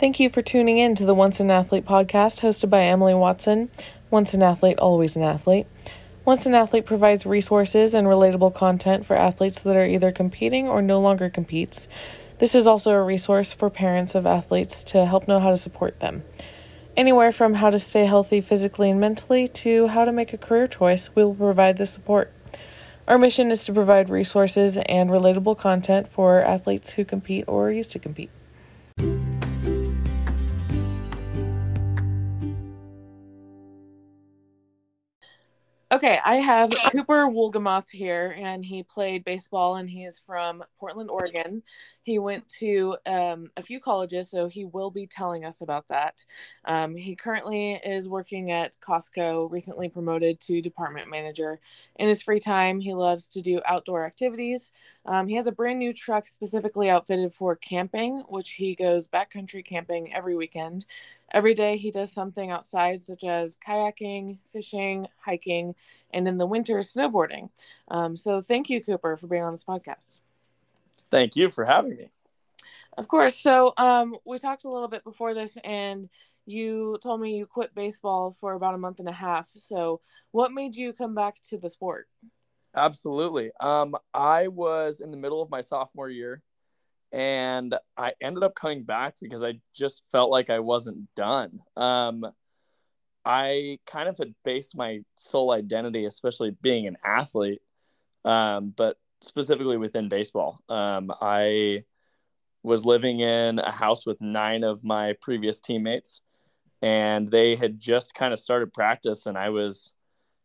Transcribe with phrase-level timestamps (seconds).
[0.00, 3.68] Thank you for tuning in to the Once an Athlete podcast hosted by Emily Watson.
[4.10, 5.66] Once an athlete, always an athlete.
[6.24, 10.80] Once an Athlete provides resources and relatable content for athletes that are either competing or
[10.80, 11.86] no longer competes.
[12.38, 16.00] This is also a resource for parents of athletes to help know how to support
[16.00, 16.24] them.
[16.96, 20.66] Anywhere from how to stay healthy physically and mentally to how to make a career
[20.66, 22.32] choice, we will provide the support.
[23.06, 27.92] Our mission is to provide resources and relatable content for athletes who compete or used
[27.92, 28.30] to compete.
[35.92, 41.10] Okay, I have Cooper Wohlgemuth here, and he played baseball, and he is from Portland,
[41.10, 41.64] Oregon.
[42.04, 46.24] He went to um, a few colleges, so he will be telling us about that.
[46.64, 51.58] Um, he currently is working at Costco, recently promoted to department manager.
[51.96, 54.70] In his free time, he loves to do outdoor activities.
[55.10, 59.64] Um, he has a brand new truck specifically outfitted for camping, which he goes backcountry
[59.64, 60.86] camping every weekend.
[61.32, 65.74] Every day he does something outside, such as kayaking, fishing, hiking,
[66.12, 67.50] and in the winter, snowboarding.
[67.88, 70.20] Um, so thank you, Cooper, for being on this podcast.
[71.10, 72.10] Thank you for having me.
[72.96, 73.34] Of course.
[73.34, 76.08] So um, we talked a little bit before this, and
[76.46, 79.48] you told me you quit baseball for about a month and a half.
[79.54, 82.06] So what made you come back to the sport?
[82.74, 83.50] Absolutely.
[83.60, 86.42] Um, I was in the middle of my sophomore year
[87.12, 91.60] and I ended up coming back because I just felt like I wasn't done.
[91.76, 92.24] Um,
[93.24, 97.60] I kind of had based my sole identity, especially being an athlete,
[98.24, 100.60] um, but specifically within baseball.
[100.68, 101.84] Um, I
[102.62, 106.22] was living in a house with nine of my previous teammates,
[106.80, 109.92] and they had just kind of started practice, and I was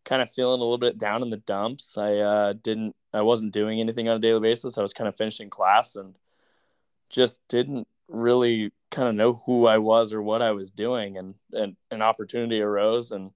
[0.05, 1.97] kind of feeling a little bit down in the dumps.
[1.97, 4.77] I uh, didn't, I wasn't doing anything on a daily basis.
[4.77, 6.15] I was kind of finishing class and
[7.09, 11.17] just didn't really kind of know who I was or what I was doing.
[11.17, 13.31] And, and an opportunity arose and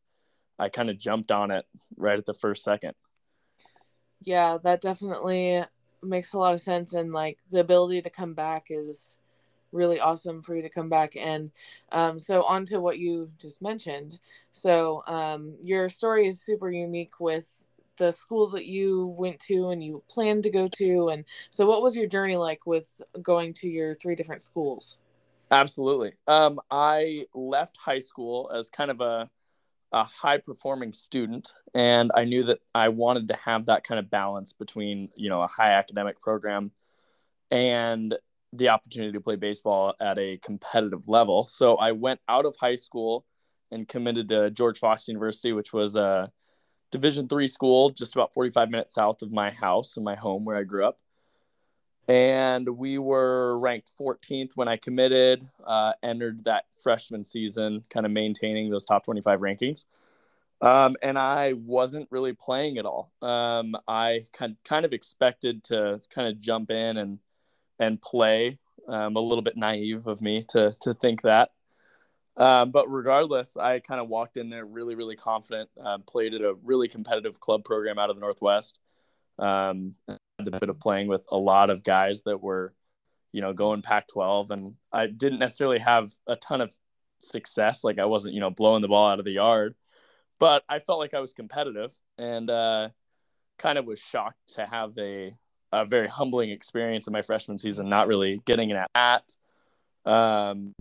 [0.57, 1.65] I kind of jumped on it
[1.97, 2.93] right at the first second.
[4.21, 5.63] Yeah, that definitely
[6.03, 6.93] makes a lot of sense.
[6.93, 9.18] And like the ability to come back is
[9.71, 11.15] really awesome for you to come back.
[11.15, 11.51] And
[11.91, 14.19] um, so, on to what you just mentioned.
[14.51, 17.45] So, um, your story is super unique with
[17.99, 21.83] the schools that you went to and you planned to go to and so what
[21.83, 24.97] was your journey like with going to your three different schools
[25.51, 29.29] absolutely um, i left high school as kind of a,
[29.91, 34.09] a high performing student and i knew that i wanted to have that kind of
[34.09, 36.71] balance between you know a high academic program
[37.51, 38.15] and
[38.53, 41.47] the opportunity to play baseball at a competitive level.
[41.47, 43.25] So i went out of high school
[43.71, 46.31] and committed to george fox university which was a
[46.91, 50.57] division three school just about 45 minutes south of my house and my home where
[50.57, 50.99] i grew up.
[52.07, 58.11] And we were ranked 14th when i committed uh, entered that freshman season kind of
[58.11, 59.85] maintaining those top 25 rankings.
[60.61, 63.11] Um, and i wasn't really playing at all.
[63.21, 67.19] Um, i kind kind of expected to kind of jump in and
[67.79, 71.51] and play um, a little bit naive of me to to think that
[72.39, 75.69] um, but regardless, I kind of walked in there really, really confident.
[75.79, 78.79] Um, played at a really competitive club program out of the Northwest.
[79.37, 82.73] Um, had the bit of playing with a lot of guys that were,
[83.33, 86.73] you know, going Pac-12, and I didn't necessarily have a ton of
[87.19, 87.83] success.
[87.83, 89.75] Like I wasn't, you know, blowing the ball out of the yard,
[90.39, 92.89] but I felt like I was competitive, and uh,
[93.57, 95.35] kind of was shocked to have a
[95.71, 99.35] a very humbling experience in my freshman season, not really getting an at.
[100.05, 100.73] Um,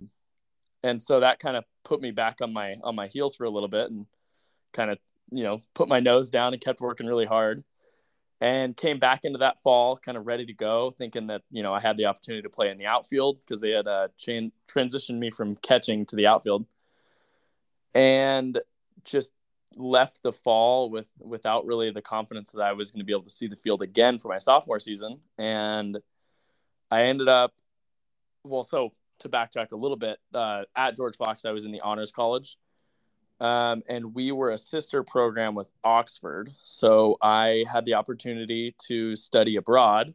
[0.83, 3.49] and so that kind of put me back on my on my heels for a
[3.49, 4.05] little bit and
[4.73, 4.97] kind of
[5.31, 7.63] you know put my nose down and kept working really hard
[8.41, 11.73] and came back into that fall kind of ready to go thinking that you know
[11.73, 15.17] i had the opportunity to play in the outfield because they had uh, chain, transitioned
[15.17, 16.65] me from catching to the outfield
[17.93, 18.59] and
[19.03, 19.31] just
[19.79, 23.23] left the fall with without really the confidence that i was going to be able
[23.23, 25.97] to see the field again for my sophomore season and
[26.91, 27.53] i ended up
[28.43, 31.81] well so to backtrack a little bit, uh, at George Fox, I was in the
[31.81, 32.57] Honors College,
[33.39, 36.51] um, and we were a sister program with Oxford.
[36.63, 40.13] So I had the opportunity to study abroad,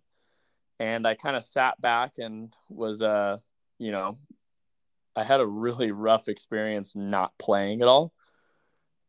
[0.81, 3.39] and I kind of sat back and was, uh,
[3.79, 4.19] you know,
[5.17, 8.13] I had a really rough experience not playing at all.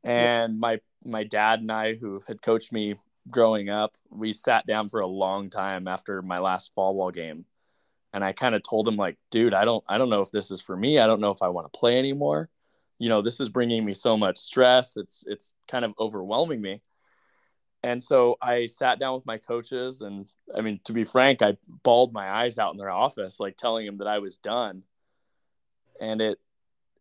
[0.05, 2.95] And my my dad and I, who had coached me
[3.31, 7.45] growing up, we sat down for a long time after my last fall ball game
[8.13, 10.51] and I kind of told him like, dude, I don't I don't know if this
[10.51, 10.99] is for me.
[10.99, 12.49] I don't know if I want to play anymore.
[12.99, 14.97] You know, this is bringing me so much stress.
[14.97, 16.81] It's it's kind of overwhelming me.
[17.83, 20.27] And so I sat down with my coaches and
[20.57, 23.85] I mean, to be frank, I bawled my eyes out in their office like telling
[23.85, 24.83] them that I was done.
[25.99, 26.39] and it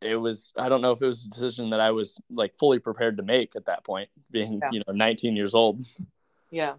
[0.00, 2.78] it was I don't know if it was a decision that I was like fully
[2.78, 4.68] prepared to make at that point, being yeah.
[4.72, 5.84] you know 19 years old.
[6.50, 6.74] Yeah.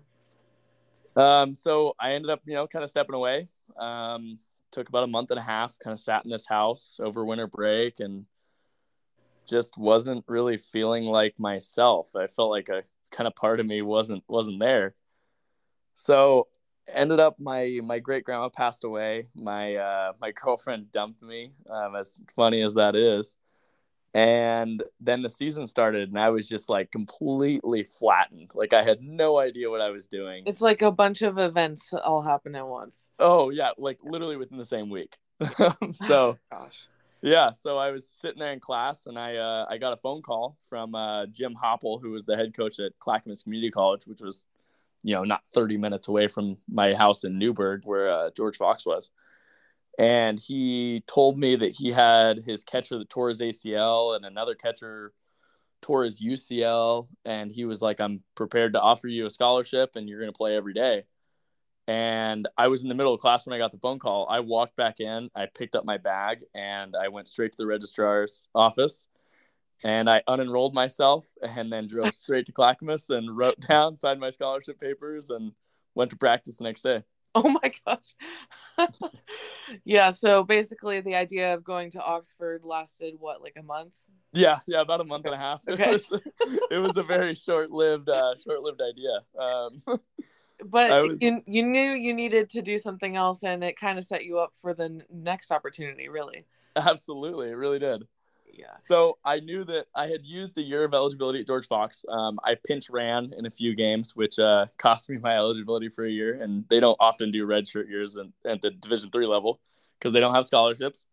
[1.15, 3.47] Um, so I ended up, you know, kind of stepping away.
[3.77, 4.39] Um,
[4.71, 7.47] took about a month and a half, kind of sat in this house over winter
[7.47, 8.25] break and
[9.47, 12.15] just wasn't really feeling like myself.
[12.15, 14.95] I felt like a kind of part of me wasn't wasn't there.
[15.95, 16.47] So
[16.93, 19.27] ended up my my great grandma passed away.
[19.35, 21.51] My uh, my girlfriend dumped me.
[21.69, 23.37] Um, as funny as that is,
[24.13, 28.51] and then the season started, and I was just like completely flattened.
[28.53, 30.43] Like I had no idea what I was doing.
[30.45, 33.11] It's like a bunch of events all happen at once.
[33.19, 35.17] Oh yeah, like literally within the same week.
[35.93, 36.87] so gosh.
[37.21, 40.21] Yeah, so I was sitting there in class, and I uh, I got a phone
[40.21, 44.21] call from uh, Jim Hopple, who was the head coach at Clackamas Community College, which
[44.21, 44.45] was,
[45.05, 48.85] you know, not 30 minutes away from my house in Newberg, where uh, George Fox
[48.85, 49.11] was
[49.97, 54.55] and he told me that he had his catcher that tore his ACL and another
[54.55, 55.13] catcher
[55.81, 60.09] tore his UCL and he was like I'm prepared to offer you a scholarship and
[60.09, 61.03] you're going to play every day.
[61.87, 64.27] And I was in the middle of class when I got the phone call.
[64.29, 67.67] I walked back in, I picked up my bag and I went straight to the
[67.67, 69.07] registrar's office
[69.83, 74.29] and I unenrolled myself and then drove straight to Clackamas and wrote down signed my
[74.29, 75.51] scholarship papers and
[75.93, 77.03] went to practice the next day.
[77.37, 78.15] Oh my gosh.
[79.83, 83.93] yeah, so basically the idea of going to Oxford lasted what, like a month?
[84.31, 85.61] Yeah, yeah, about a month and a half.
[85.69, 85.91] Okay.
[85.91, 86.21] It was,
[86.71, 89.19] it was a very short-lived uh short-lived idea.
[89.37, 89.99] Um
[90.65, 91.21] but was...
[91.21, 94.39] you you knew you needed to do something else and it kind of set you
[94.39, 96.45] up for the next opportunity, really.
[96.77, 98.03] Absolutely, it really did
[98.57, 98.77] yeah.
[98.77, 102.05] So I knew that I had used a year of eligibility at George Fox.
[102.07, 106.05] Um, I pinch ran in a few games, which uh, cost me my eligibility for
[106.05, 106.41] a year.
[106.41, 109.59] And they don't often do redshirt years in, at the Division three level
[109.99, 111.07] because they don't have scholarships.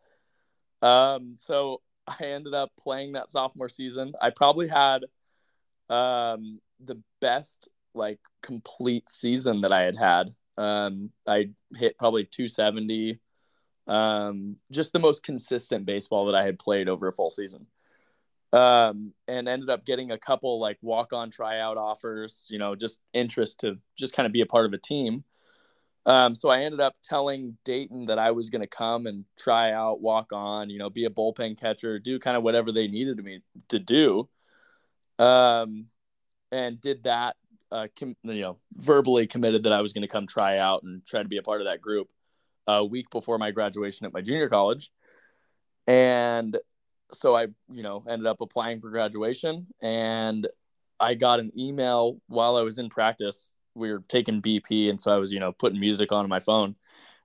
[0.80, 4.12] Um, so I ended up playing that sophomore season.
[4.20, 5.04] I probably had
[5.88, 10.34] um, the best like complete season that I had had.
[10.56, 13.20] Um, I hit probably 270
[13.86, 17.66] um, just the most consistent baseball that I had played over a full season.
[18.52, 22.98] Um, and ended up getting a couple like walk on tryout offers, you know, just
[23.14, 25.24] interest to just kind of be a part of a team.
[26.04, 29.72] Um, so I ended up telling Dayton that I was going to come and try
[29.72, 33.22] out, walk on, you know, be a bullpen catcher, do kind of whatever they needed
[33.24, 34.28] me to do.
[35.18, 35.86] Um,
[36.50, 37.36] and did that,
[37.70, 41.06] uh, com- you know, verbally committed that I was going to come try out and
[41.06, 42.10] try to be a part of that group
[42.66, 44.90] a week before my graduation at my junior college.
[45.86, 46.56] And
[47.12, 50.46] so I, you know, ended up applying for graduation and
[50.98, 53.54] I got an email while I was in practice.
[53.74, 56.76] We were taking BP and so I was, you know, putting music on my phone.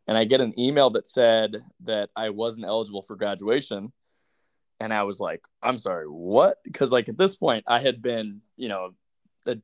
[0.08, 3.92] And I get an email that said that I wasn't eligible for graduation.
[4.80, 6.58] And I was like, I'm sorry, what?
[6.64, 8.92] Because like at this point I had been, you know,
[9.46, 9.58] a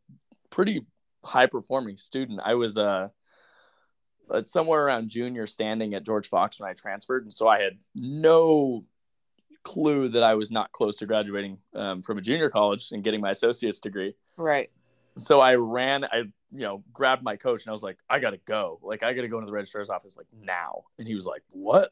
[0.49, 0.85] pretty
[1.23, 2.41] high performing student.
[2.43, 3.09] I was uh
[4.45, 8.85] somewhere around junior standing at George Fox when I transferred, and so I had no
[9.63, 13.21] clue that I was not close to graduating um, from a junior college and getting
[13.21, 14.15] my associate's degree.
[14.37, 14.69] Right.
[15.17, 16.03] So I ran.
[16.03, 18.79] I you know grabbed my coach and I was like, I gotta go.
[18.81, 20.83] Like I gotta go into the registrar's office like now.
[20.97, 21.91] And he was like, What?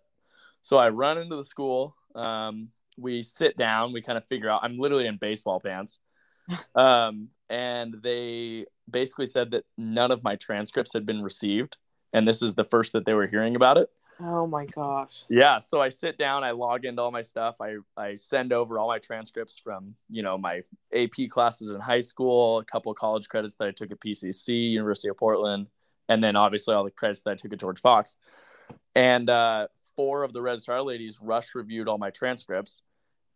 [0.62, 1.96] So I run into the school.
[2.14, 3.94] Um, we sit down.
[3.94, 4.62] We kind of figure out.
[4.64, 6.00] I'm literally in baseball pants.
[6.76, 11.78] um, and they basically said that none of my transcripts had been received
[12.14, 13.90] and this is the first that they were hearing about it.
[14.24, 15.24] Oh my gosh.
[15.30, 17.56] Yeah, so I sit down, I log into all my stuff.
[17.60, 20.62] I I send over all my transcripts from, you know, my
[20.94, 24.72] AP classes in high school, a couple of college credits that I took at PCC,
[24.72, 25.68] University of Portland,
[26.08, 28.18] and then obviously all the credits that I took at George Fox.
[28.94, 32.84] And uh, four of the registrar ladies rush reviewed all my transcripts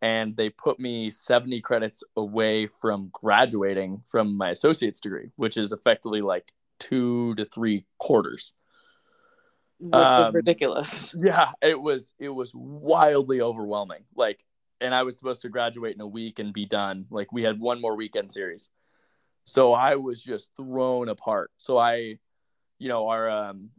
[0.02, 5.72] and they put me 70 credits away from graduating from my associate's degree, which is
[5.72, 8.54] effectively like two to three quarters
[9.78, 11.14] was um, ridiculous.
[11.18, 14.04] Yeah, it was it was wildly overwhelming.
[14.14, 14.44] Like,
[14.80, 17.06] and I was supposed to graduate in a week and be done.
[17.10, 18.70] Like, we had one more weekend series,
[19.44, 21.50] so I was just thrown apart.
[21.56, 22.18] So I,
[22.78, 23.70] you know, our um,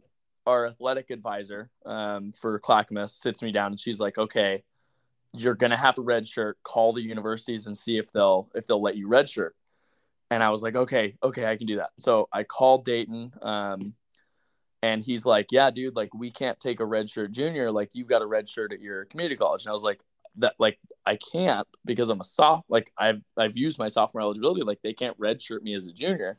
[0.46, 4.62] our athletic advisor um, for Clackamas sits me down and she's like, "Okay,
[5.34, 6.54] you're gonna have to redshirt.
[6.62, 9.50] Call the universities and see if they'll if they'll let you redshirt."
[10.30, 13.32] And I was like, "Okay, okay, I can do that." So I called Dayton.
[13.42, 13.94] Um,
[14.82, 17.70] and he's like, "Yeah, dude, like we can't take a redshirt junior.
[17.70, 20.04] Like you've got a red shirt at your community college." And I was like,
[20.36, 22.70] "That like I can't because I'm a soft.
[22.70, 24.62] Like I've I've used my sophomore eligibility.
[24.62, 26.38] Like they can't redshirt me as a junior."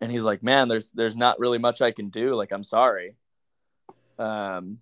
[0.00, 2.34] And he's like, "Man, there's there's not really much I can do.
[2.34, 3.16] Like I'm sorry."
[4.18, 4.78] Um,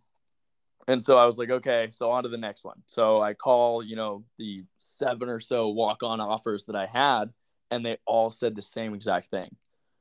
[0.88, 2.82] and so I was like, okay, so on to the next one.
[2.86, 7.32] So I call, you know, the seven or so walk on offers that I had,
[7.70, 9.56] and they all said the same exact thing.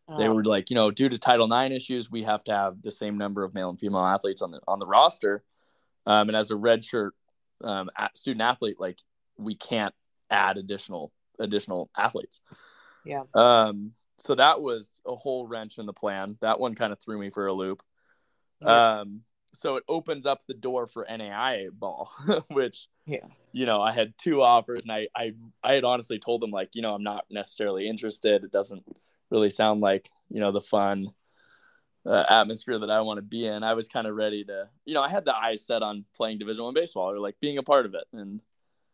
[0.07, 0.17] Oh.
[0.17, 2.91] They were like, you know, due to Title IX issues, we have to have the
[2.91, 5.43] same number of male and female athletes on the on the roster.
[6.05, 7.11] Um, and as a redshirt
[7.63, 8.99] um, student athlete, like
[9.37, 9.93] we can't
[10.29, 12.39] add additional additional athletes.
[13.03, 13.23] Yeah.
[13.33, 13.91] Um.
[14.17, 16.37] So that was a whole wrench in the plan.
[16.41, 17.81] That one kind of threw me for a loop.
[18.61, 18.99] Yeah.
[18.99, 19.21] Um
[19.55, 22.11] so it opens up the door for NAIA ball,
[22.49, 25.33] which yeah, you know, I had two offers and I I
[25.63, 28.43] I had honestly told them like, you know, I'm not necessarily interested.
[28.43, 28.83] It doesn't
[29.29, 31.07] really sound like, you know, the fun
[32.05, 33.63] uh, atmosphere that I want to be in.
[33.63, 36.39] I was kind of ready to, you know, I had the eyes set on playing
[36.39, 38.41] Division 1 baseball or like being a part of it and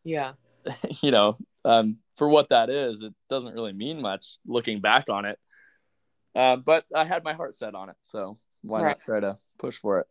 [0.04, 0.34] yeah.
[1.02, 5.26] you know, um for what that is, it doesn't really mean much looking back on
[5.26, 5.40] it.
[6.34, 8.90] Uh, but I had my heart set on it, so why right.
[8.90, 10.08] not try to push for it?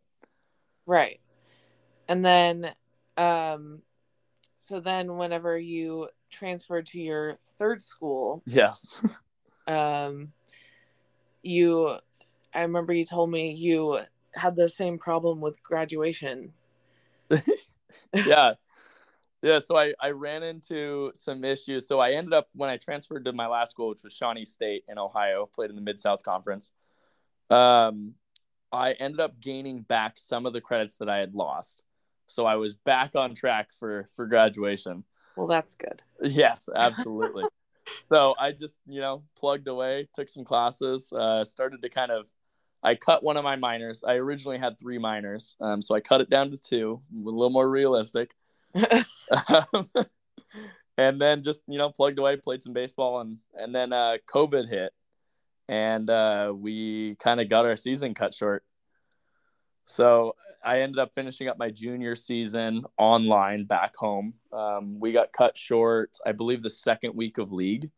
[0.86, 1.20] Right.
[2.08, 2.74] And then
[3.16, 3.82] um
[4.58, 9.00] so then whenever you transferred to your third school, yes.
[9.70, 10.32] um
[11.42, 11.96] you
[12.52, 14.00] I remember you told me you
[14.34, 16.52] had the same problem with graduation.
[18.14, 18.54] yeah.
[19.42, 21.88] Yeah, so I, I ran into some issues.
[21.88, 24.84] So I ended up when I transferred to my last school, which was Shawnee State
[24.86, 26.72] in Ohio, played in the Mid South Conference.
[27.48, 28.14] Um,
[28.70, 31.84] I ended up gaining back some of the credits that I had lost.
[32.26, 35.04] So I was back on track for for graduation.
[35.36, 36.02] Well, that's good.
[36.22, 37.46] Yes, absolutely.
[38.08, 42.26] So I just, you know, plugged away, took some classes, uh, started to kind of
[42.82, 44.02] I cut one of my minors.
[44.04, 47.50] I originally had three minors, um, so I cut it down to two, a little
[47.50, 48.34] more realistic.
[48.74, 49.88] um,
[50.96, 54.68] and then just you know plugged away, played some baseball, and and then uh, COVID
[54.68, 54.92] hit,
[55.68, 58.64] and uh, we kind of got our season cut short.
[59.90, 64.34] So I ended up finishing up my junior season online back home.
[64.52, 67.90] Um, we got cut short, I believe, the second week of league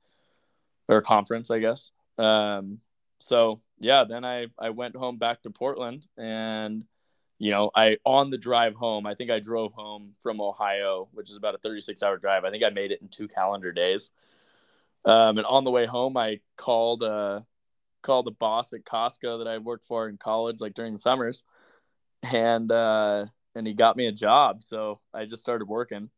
[0.88, 1.90] or conference, I guess.
[2.16, 2.78] Um,
[3.18, 6.86] so yeah, then I I went home back to Portland, and
[7.38, 11.28] you know, I on the drive home, I think I drove home from Ohio, which
[11.28, 12.46] is about a 36 hour drive.
[12.46, 14.12] I think I made it in two calendar days.
[15.04, 17.40] Um, and on the way home, I called uh,
[18.00, 21.44] called the boss at Costco that I worked for in college, like during the summers,
[22.22, 24.62] and uh, and he got me a job.
[24.62, 26.10] So I just started working.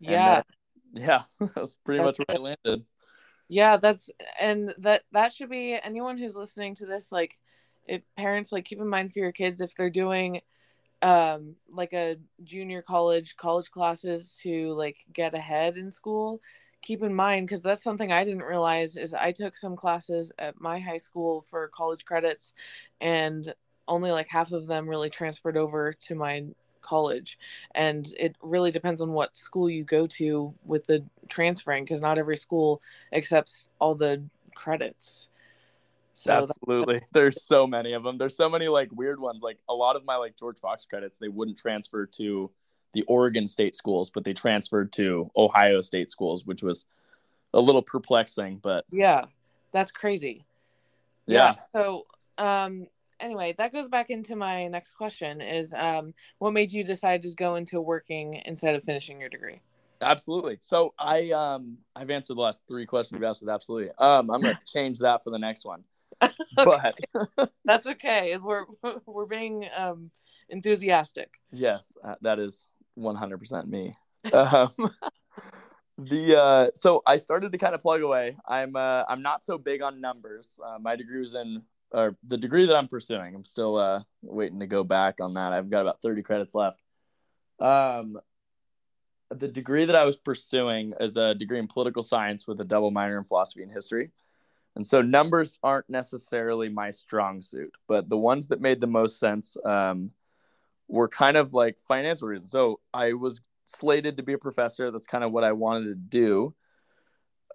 [0.00, 0.42] Yeah,
[0.94, 2.86] and, uh, yeah, that's pretty that's, much where I landed.
[3.48, 4.10] Yeah, that's
[4.40, 7.10] and that that should be anyone who's listening to this.
[7.10, 7.38] Like,
[7.88, 10.40] if parents like keep in mind for your kids if they're doing
[11.02, 16.40] um like a junior college college classes to like get ahead in school
[16.82, 20.60] keep in mind because that's something I didn't realize is I took some classes at
[20.60, 22.52] my high school for college credits
[23.00, 23.52] and
[23.88, 26.44] only like half of them really transferred over to my
[26.80, 27.38] college
[27.74, 32.18] and it really depends on what school you go to with the transferring because not
[32.18, 32.80] every school
[33.12, 34.22] accepts all the
[34.54, 35.28] credits
[36.12, 39.74] so absolutely there's so many of them there's so many like weird ones like a
[39.74, 42.50] lot of my like george fox credits they wouldn't transfer to
[42.92, 46.84] the Oregon State schools, but they transferred to Ohio State schools, which was
[47.54, 48.58] a little perplexing.
[48.62, 49.26] But yeah,
[49.72, 50.44] that's crazy.
[51.26, 51.54] Yeah.
[51.54, 52.06] yeah so,
[52.38, 52.86] um,
[53.20, 57.34] anyway, that goes back into my next question: is um, what made you decide to
[57.34, 59.60] go into working instead of finishing your degree?
[60.00, 60.58] Absolutely.
[60.60, 63.90] So I um I've answered the last three questions you've asked with absolutely.
[63.98, 65.84] Um, I'm gonna change that for the next one.
[66.56, 66.94] but
[67.64, 68.36] that's okay.
[68.36, 68.64] We're
[69.06, 70.10] we're being um
[70.48, 71.30] enthusiastic.
[71.52, 73.94] Yes, uh, that is 100% me.
[74.32, 74.70] Um,
[75.98, 78.36] the uh, so I started to kind of plug away.
[78.46, 80.58] I'm uh, I'm not so big on numbers.
[80.64, 83.34] Uh, my degree was in or the degree that I'm pursuing.
[83.34, 85.52] I'm still uh, waiting to go back on that.
[85.52, 86.80] I've got about 30 credits left.
[87.60, 88.18] Um,
[89.30, 92.90] the degree that I was pursuing is a degree in political science with a double
[92.90, 94.10] minor in philosophy and history.
[94.76, 99.18] And so numbers aren't necessarily my strong suit, but the ones that made the most
[99.18, 100.12] sense um,
[100.86, 102.52] were kind of like financial reasons.
[102.52, 104.90] So I was slated to be a professor.
[104.90, 106.54] That's kind of what I wanted to do.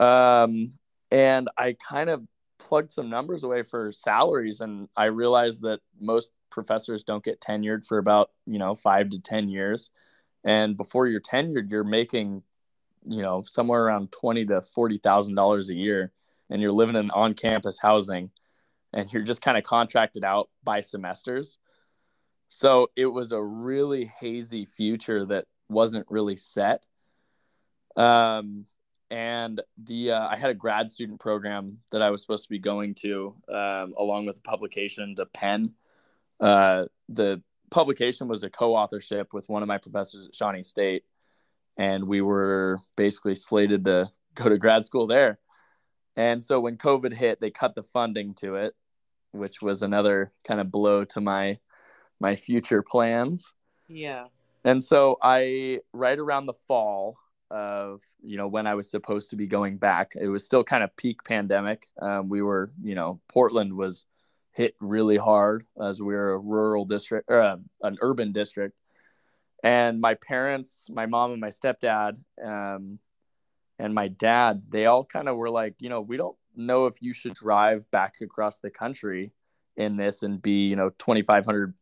[0.06, 0.74] Um,
[1.12, 2.24] and I kind of
[2.67, 7.86] plugged some numbers away for salaries, and I realized that most professors don't get tenured
[7.86, 9.91] for about you know five to ten years,
[10.43, 12.43] and before you're tenured, you're making
[13.05, 16.12] you know somewhere around twenty to forty thousand dollars a year,
[16.50, 18.32] and you're living in on-campus housing,
[18.93, 21.58] and you're just kind of contracted out by semesters.
[22.50, 26.86] So it was a really hazy future that wasn't really set.
[27.96, 28.67] Um,
[29.13, 32.58] and the uh, I had a grad student program that I was supposed to be
[32.58, 35.74] going to, um, along with the publication to Penn,
[36.39, 41.03] uh, the publication was a co-authorship with one of my professors at Shawnee State,
[41.77, 45.38] and we were basically slated to go to grad school there.
[46.15, 48.74] And so when COVID hit, they cut the funding to it,
[49.32, 51.60] which was another kind of blow to my
[52.20, 53.53] my future plans.
[53.88, 54.25] Yeah.
[54.63, 57.20] And so I right around the fall
[57.52, 60.84] of you know when I was supposed to be going back, it was still kind
[60.84, 61.88] of peak pandemic.
[62.02, 64.06] Um, we were you know Portland was
[64.54, 68.78] hit really hard as we were a rural district or uh, an urban district.
[69.64, 73.00] And my parents, my mom and my stepdad, um,
[73.80, 77.02] and my dad, they all kind of were like, you know, we don't know if
[77.02, 79.32] you should drive back across the country
[79.76, 81.74] in this and be, you know, 2,500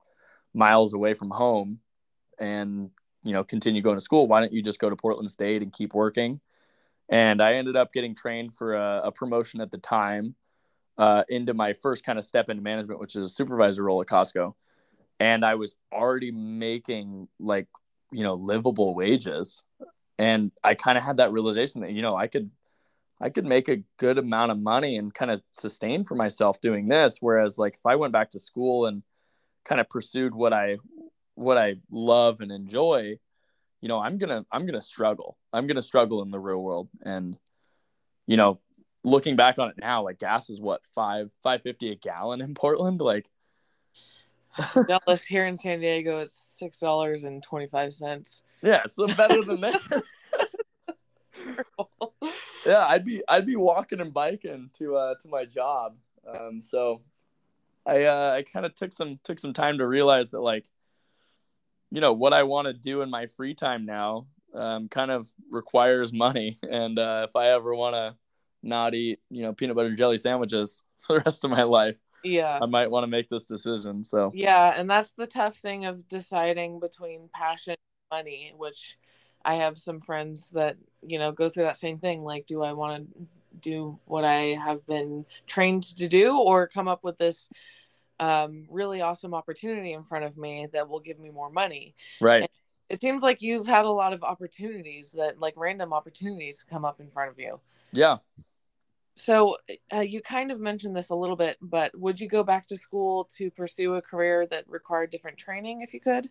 [0.53, 1.79] miles away from home
[2.39, 2.91] and,
[3.23, 4.27] you know, continue going to school.
[4.27, 6.39] Why don't you just go to Portland State and keep working?
[7.09, 10.35] And I ended up getting trained for a, a promotion at the time
[10.97, 14.07] uh, into my first kind of step into management, which is a supervisor role at
[14.07, 14.53] Costco.
[15.19, 17.67] And I was already making like,
[18.11, 19.63] you know, livable wages.
[20.17, 22.49] And I kind of had that realization that, you know, I could,
[23.19, 26.87] I could make a good amount of money and kind of sustain for myself doing
[26.87, 27.17] this.
[27.19, 29.03] Whereas like if I went back to school and
[29.63, 30.77] kind of pursued what I,
[31.41, 33.17] what I love and enjoy,
[33.81, 35.37] you know, I'm gonna, I'm gonna struggle.
[35.51, 36.89] I'm gonna struggle in the real world.
[37.03, 37.37] And,
[38.27, 38.59] you know,
[39.03, 42.53] looking back on it now, like gas is what five five fifty a gallon in
[42.55, 43.01] Portland.
[43.01, 43.29] Like
[44.87, 48.43] Dallas here in San Diego is six dollars and twenty five cents.
[48.61, 50.03] Yeah, so better than that.
[52.65, 55.95] yeah, I'd be I'd be walking and biking to uh to my job.
[56.27, 57.01] Um, so
[57.85, 60.65] I uh, I kind of took some took some time to realize that like,
[61.91, 65.31] you know, what I want to do in my free time now um, kind of
[65.49, 68.15] requires money, and uh, if I ever want to
[68.63, 71.97] not eat, you know, peanut butter and jelly sandwiches for the rest of my life.
[72.23, 72.59] Yeah.
[72.61, 74.03] I might want to make this decision.
[74.03, 74.73] So, yeah.
[74.77, 78.97] And that's the tough thing of deciding between passion and money, which
[79.43, 82.21] I have some friends that, you know, go through that same thing.
[82.21, 83.27] Like, do I want to
[83.59, 87.49] do what I have been trained to do or come up with this
[88.21, 91.95] um, really awesome opportunity in front of me that will give me more money?
[92.21, 92.43] Right.
[92.43, 92.49] And
[92.89, 97.01] it seems like you've had a lot of opportunities that, like, random opportunities come up
[97.01, 97.59] in front of you.
[97.91, 98.17] Yeah.
[99.15, 99.57] So
[99.93, 102.77] uh, you kind of mentioned this a little bit, but would you go back to
[102.77, 106.29] school to pursue a career that required different training if you could?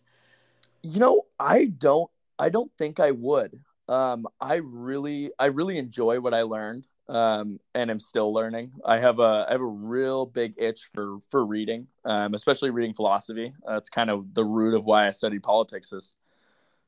[0.82, 3.62] You know, I don't I don't think I would.
[3.86, 8.72] Um, I really I really enjoy what I learned um, and am still learning.
[8.84, 12.94] I have a I have a real big itch for for reading, um, especially reading
[12.94, 13.52] philosophy.
[13.66, 15.92] That's kind of the root of why I studied politics.
[15.92, 16.14] Is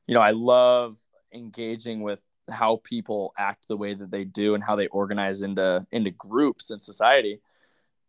[0.07, 0.97] you know I love
[1.33, 5.85] engaging with how people act the way that they do and how they organize into
[5.91, 7.39] into groups in society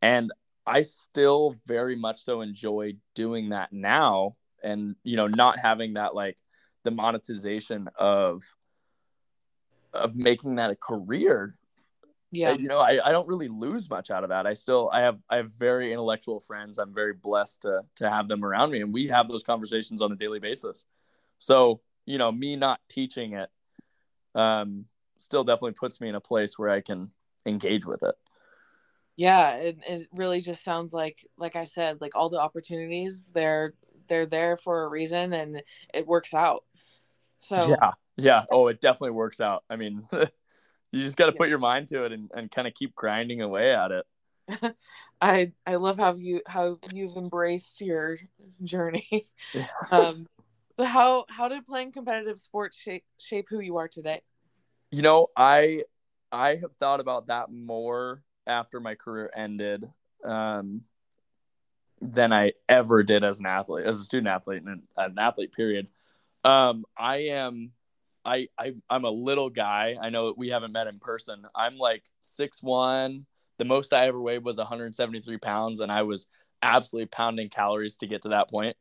[0.03, 0.33] and
[0.67, 6.15] i still very much so enjoy doing that now and you know not having that
[6.17, 6.37] like
[6.83, 8.43] the monetization of
[9.93, 11.55] of making that a career
[12.35, 15.01] yeah you know I, I don't really lose much out of that i still i
[15.01, 18.81] have i have very intellectual friends i'm very blessed to to have them around me
[18.81, 20.85] and we have those conversations on a daily basis
[21.39, 23.51] so you know me not teaching it
[24.35, 24.87] um,
[25.19, 27.11] still definitely puts me in a place where I can
[27.47, 28.15] engage with it.
[29.17, 33.75] Yeah, it, it really just sounds like, like I said, like all the opportunities they're
[34.09, 35.63] they're there for a reason, and
[35.95, 36.65] it works out.
[37.39, 38.45] So yeah, yeah.
[38.51, 39.63] Oh, it definitely works out.
[39.71, 40.07] I mean,
[40.95, 43.41] you just got to put your mind to it and, and kind of keep grinding
[43.41, 44.07] away at it.
[45.21, 48.19] I I love how you how you've embraced your
[48.63, 49.27] journey.
[49.53, 49.67] Yeah.
[49.91, 50.27] Um,
[50.77, 54.23] so how how did playing competitive sports shape shape who you are today?
[54.91, 55.85] You know, I
[56.33, 59.89] I have thought about that more after my career ended
[60.25, 60.83] um,
[62.01, 65.53] than I ever did as an athlete, as a student athlete, and an athlete.
[65.53, 65.89] Period.
[66.43, 67.73] Um, I am.
[68.25, 69.97] I, I I'm a little guy.
[70.01, 71.45] I know we haven't met in person.
[71.55, 73.27] I'm like six one.
[73.59, 76.27] The most I ever weighed was 173 pounds, and I was
[76.63, 78.77] absolutely pounding calories to get to that point.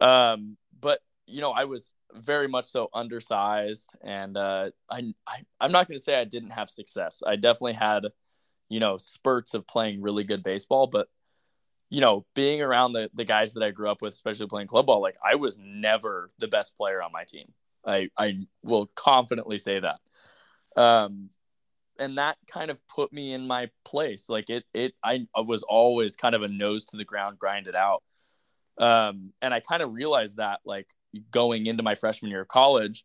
[0.00, 5.72] Um, but you know, I was very much so undersized, and uh, I, I I'm
[5.72, 7.22] not going to say I didn't have success.
[7.26, 8.04] I definitely had,
[8.68, 11.08] you know, spurts of playing really good baseball, but
[11.90, 14.86] you know, being around the the guys that I grew up with, especially playing club
[14.86, 17.52] ball, like I was never the best player on my team.
[17.86, 20.00] I I will confidently say that.
[20.80, 21.30] Um,
[21.98, 24.28] and that kind of put me in my place.
[24.28, 27.66] Like it, it, I, I was always kind of a nose to the ground, grind
[27.66, 28.02] it out.
[28.78, 30.88] Um, and I kind of realized that like
[31.30, 33.04] going into my freshman year of college,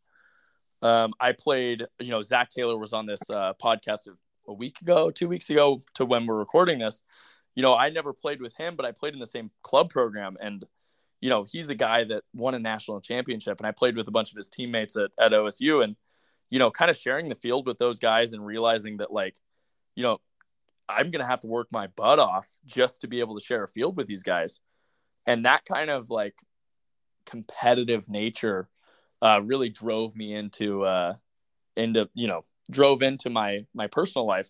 [0.82, 4.08] um, I played, you know, Zach Taylor was on this uh, podcast
[4.48, 7.02] a week ago, two weeks ago to when we're recording this.
[7.56, 10.38] You know, I never played with him, but I played in the same club program.
[10.42, 10.63] And,
[11.21, 14.12] you know, he's a guy that won a national championship, and I played with a
[14.12, 15.95] bunch of his teammates at, at OSU, and
[16.49, 19.36] you know, kind of sharing the field with those guys and realizing that like,
[19.95, 20.19] you know,
[20.88, 23.67] I'm gonna have to work my butt off just to be able to share a
[23.67, 24.62] field with these guys,
[25.25, 26.36] and that kind of like
[27.25, 28.69] competitive nature
[29.21, 31.13] uh, really drove me into uh,
[31.75, 34.49] into you know drove into my my personal life.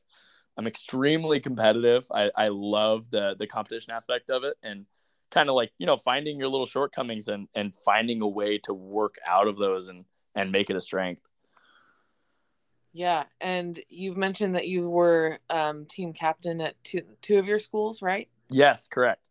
[0.58, 2.06] I'm extremely competitive.
[2.14, 4.86] I, I love the the competition aspect of it and
[5.32, 8.74] kind of like you know finding your little shortcomings and and finding a way to
[8.74, 11.22] work out of those and and make it a strength.
[12.92, 17.60] Yeah and you've mentioned that you were um, team captain at two two of your
[17.60, 18.28] schools right?
[18.50, 19.30] Yes correct.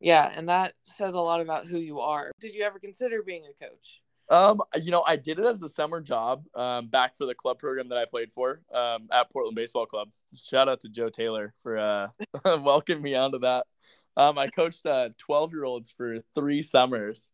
[0.00, 2.32] Yeah and that says a lot about who you are.
[2.40, 4.00] Did you ever consider being a coach?
[4.30, 7.58] Um, you know, I did it as a summer job um, back for the club
[7.58, 10.08] program that I played for um, at Portland Baseball Club.
[10.40, 12.08] Shout out to Joe Taylor for uh,
[12.60, 13.66] welcoming me onto that.
[14.16, 17.32] Um, I coached uh, 12 year olds for three summers.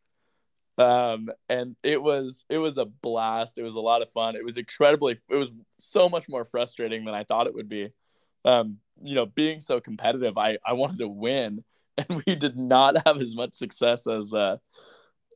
[0.79, 3.59] Um, and it was it was a blast.
[3.59, 4.37] It was a lot of fun.
[4.37, 5.19] It was incredibly.
[5.31, 7.93] It was so much more frustrating than I thought it would be.
[8.45, 11.65] Um, you know, being so competitive, I I wanted to win,
[11.99, 14.59] and we did not have as much success as uh,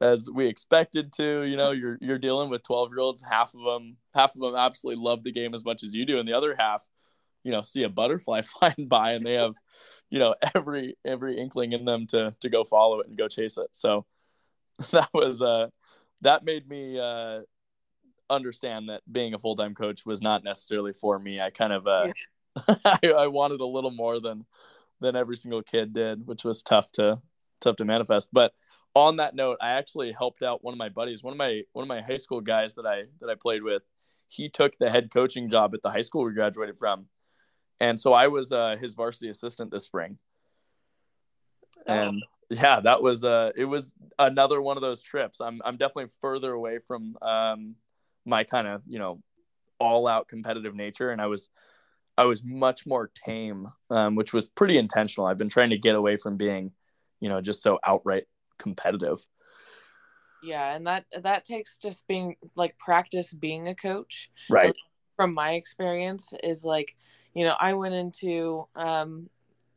[0.02, 1.44] as we expected to.
[1.44, 3.24] You know, you're you're dealing with 12 year olds.
[3.28, 6.18] Half of them, half of them absolutely love the game as much as you do,
[6.18, 6.86] and the other half,
[7.42, 9.54] you know, see a butterfly flying by and they have,
[10.10, 13.56] you know, every every inkling in them to to go follow it and go chase
[13.58, 13.68] it.
[13.72, 14.06] So
[14.90, 15.68] that was uh
[16.22, 17.40] that made me uh
[18.28, 21.40] understand that being a full time coach was not necessarily for me.
[21.40, 22.74] I kind of uh yeah.
[22.84, 24.44] I, I wanted a little more than
[25.00, 27.22] than every single kid did, which was tough to
[27.60, 28.28] tough to manifest.
[28.32, 28.52] But
[28.94, 31.82] on that note, I actually helped out one of my buddies, one of my one
[31.82, 33.82] of my high school guys that I that I played with.
[34.28, 37.06] He took the head coaching job at the high school we graduated from,
[37.80, 40.18] and so I was uh, his varsity assistant this spring.
[41.86, 41.92] Oh.
[41.92, 45.40] And yeah, that was uh, it was another one of those trips.
[45.40, 47.76] I'm I'm definitely further away from um,
[48.24, 49.22] my kind of you know
[49.78, 51.50] all out competitive nature, and I was
[52.18, 55.26] I was much more tame, um, which was pretty intentional.
[55.26, 56.72] I've been trying to get away from being,
[57.20, 58.24] you know, just so outright
[58.58, 59.24] competitive
[60.42, 64.74] yeah and that that takes just being like practice being a coach right
[65.16, 66.96] from my experience is like
[67.34, 69.28] you know i went into um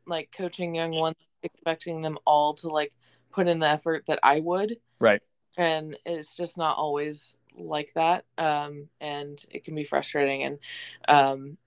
[0.06, 2.94] like coaching young ones expecting them all to like
[3.32, 4.78] put in the effort that i would.
[5.00, 5.22] Right.
[5.58, 10.60] And it's just not always like that um and it can be frustrating and
[11.08, 11.58] um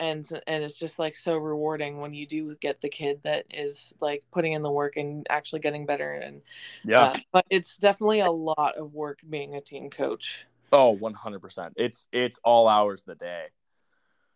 [0.00, 3.94] and and it's just like so rewarding when you do get the kid that is
[4.00, 6.40] like putting in the work and actually getting better and
[6.82, 7.00] yeah.
[7.00, 10.46] uh, but it's definitely a lot of work being a team coach.
[10.72, 13.46] Oh 100% it's it's all hours of the day.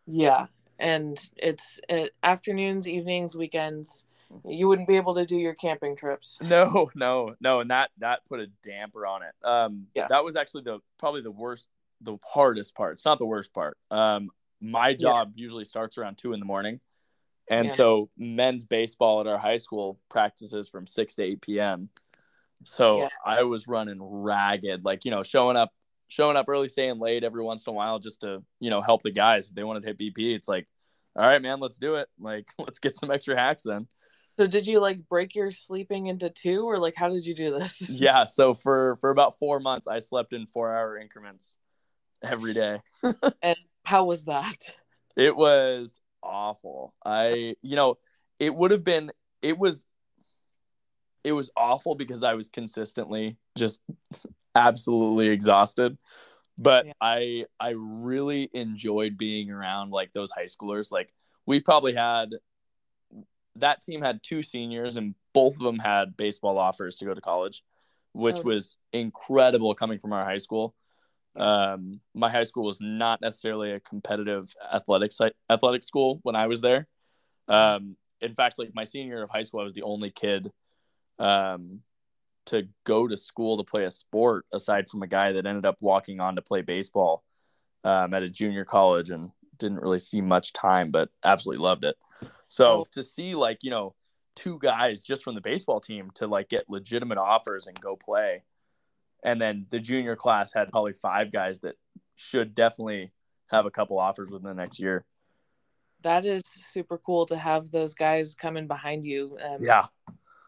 [0.06, 0.46] Yeah
[0.78, 4.04] and it's it, afternoons evenings weekends
[4.46, 8.20] you wouldn't be able to do your camping trips no no no and that that
[8.28, 11.68] put a damper on it um yeah that was actually the probably the worst
[12.00, 14.30] the hardest part it's not the worst part um
[14.62, 15.42] my job yeah.
[15.42, 16.80] usually starts around two in the morning.
[17.50, 17.74] And yeah.
[17.74, 21.88] so men's baseball at our high school practices from 6 to 8 p.m.
[22.64, 23.08] So yeah.
[23.26, 25.72] I was running ragged, like, you know, showing up,
[26.12, 29.02] showing up early, staying late every once in a while just to, you know, help
[29.02, 29.48] the guys.
[29.48, 30.68] If they wanted to hit BP, it's like,
[31.16, 32.08] all right, man, let's do it.
[32.20, 33.88] Like, let's get some extra hacks in.
[34.38, 37.58] So did you like break your sleeping into two or like how did you do
[37.58, 37.80] this?
[37.88, 38.26] Yeah.
[38.26, 41.56] So for, for about four months, I slept in four hour increments
[42.22, 42.80] every day.
[43.42, 44.58] and how was that?
[45.16, 46.94] It was awful.
[47.04, 47.96] I, you know,
[48.38, 49.86] it would have been, it was,
[51.24, 53.80] it was awful because I was consistently just
[54.54, 55.96] absolutely exhausted.
[56.58, 56.92] But yeah.
[57.00, 60.92] I, I really enjoyed being around like those high schoolers.
[60.92, 61.12] Like
[61.46, 62.30] we probably had,
[63.56, 67.20] that team had two seniors and both of them had baseball offers to go to
[67.20, 67.62] college,
[68.12, 68.42] which oh.
[68.42, 70.74] was incredible coming from our high school.
[71.34, 75.12] Um, my high school was not necessarily a competitive athletic
[75.50, 76.86] athletic school when I was there.
[77.48, 80.52] Um, in fact, like my senior year of high school, I was the only kid
[81.18, 81.80] um,
[82.46, 85.76] to go to school to play a sport aside from a guy that ended up
[85.80, 87.22] walking on to play baseball
[87.84, 91.96] um, at a junior college and didn't really see much time, but absolutely loved it.
[92.48, 92.86] So oh.
[92.92, 93.94] to see like, you know,
[94.34, 98.42] two guys just from the baseball team to like get legitimate offers and go play
[99.22, 101.76] and then the junior class had probably five guys that
[102.16, 103.12] should definitely
[103.48, 105.04] have a couple offers within the next year.
[106.02, 109.38] That is super cool to have those guys coming behind you.
[109.42, 109.86] Um, yeah.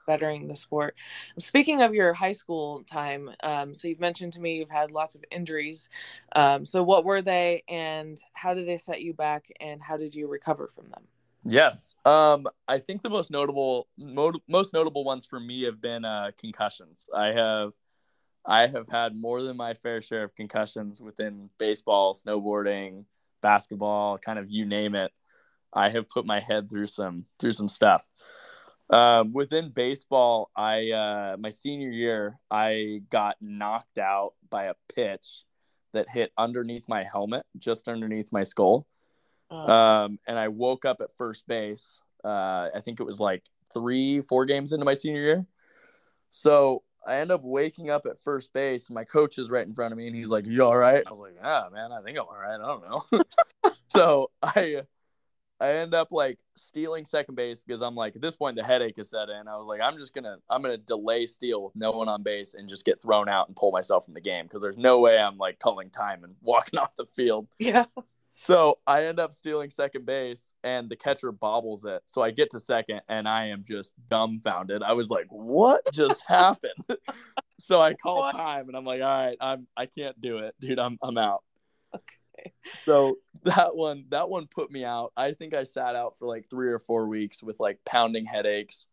[0.06, 0.94] Bettering the sport.
[1.38, 5.14] Speaking of your high school time, um, so you've mentioned to me you've had lots
[5.14, 5.88] of injuries.
[6.34, 10.14] Um, so what were they, and how did they set you back, and how did
[10.14, 11.04] you recover from them?
[11.44, 11.94] Yes.
[12.04, 16.30] Um, I think the most notable, mo- most notable ones for me have been uh,
[16.38, 17.08] concussions.
[17.14, 17.72] I have,
[18.46, 23.04] I have had more than my fair share of concussions within baseball, snowboarding,
[23.42, 25.12] basketball, kind of you name it.
[25.72, 28.08] I have put my head through some through some stuff.
[28.90, 35.44] Um, within baseball, I uh, my senior year, I got knocked out by a pitch
[35.92, 38.86] that hit underneath my helmet, just underneath my skull.
[39.50, 39.56] Oh.
[39.56, 42.00] Um, and I woke up at first base.
[42.22, 43.42] Uh, I think it was like
[43.72, 45.46] three, four games into my senior year.
[46.30, 48.90] So I end up waking up at first base.
[48.90, 51.10] My coach is right in front of me, and he's like, "You all right?" I
[51.10, 52.60] was like, "Yeah, man, I think I'm all right.
[52.60, 52.82] I don't
[53.62, 54.82] know." so I
[55.64, 58.98] I end up like stealing second base because I'm like at this point the headache
[58.98, 59.48] is set in.
[59.48, 62.52] I was like, I'm just gonna I'm gonna delay steal with no one on base
[62.52, 65.18] and just get thrown out and pull myself from the game because there's no way
[65.18, 67.48] I'm like calling time and walking off the field.
[67.58, 67.86] Yeah.
[68.42, 72.02] So I end up stealing second base and the catcher bobbles it.
[72.06, 74.82] So I get to second and I am just dumbfounded.
[74.82, 76.98] I was like, what just happened?
[77.58, 80.78] so I call time and I'm like, all right, I'm I can't do it, dude.
[80.78, 81.42] I'm I'm out.
[81.94, 82.16] Okay.
[82.84, 85.12] So that one that one put me out.
[85.16, 88.86] I think I sat out for like three or four weeks with like pounding headaches.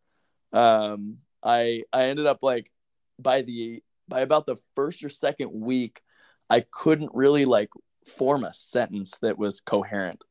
[0.52, 2.70] Um I I ended up like
[3.18, 6.02] by the by about the first or second week,
[6.50, 7.70] I couldn't really like
[8.06, 10.24] form a sentence that was coherent.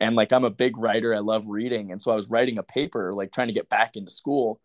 [0.00, 2.62] And like I'm a big writer, I love reading, and so I was writing a
[2.62, 4.60] paper like trying to get back into school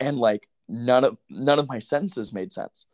[0.00, 2.86] and like none of none of my sentences made sense.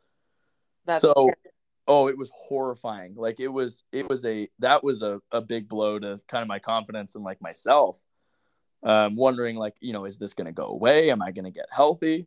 [0.87, 1.54] That's so scary.
[1.87, 3.15] Oh, it was horrifying.
[3.15, 6.49] Like it was it was a that was a, a big blow to kind of
[6.49, 8.01] my confidence and like myself.
[8.83, 11.11] Um, wondering like, you know, is this gonna go away?
[11.11, 12.27] Am I gonna get healthy?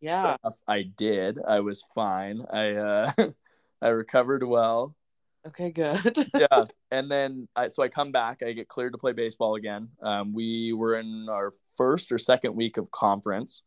[0.00, 0.36] Yeah.
[0.66, 1.38] I did.
[1.46, 2.44] I was fine.
[2.52, 3.12] I uh
[3.82, 4.94] I recovered well.
[5.46, 6.30] Okay, good.
[6.34, 8.42] yeah, and then I, so I come back.
[8.42, 9.88] I get cleared to play baseball again.
[10.02, 13.62] Um, we were in our first or second week of conference,